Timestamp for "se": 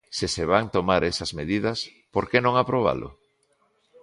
0.17-0.27, 0.35-0.45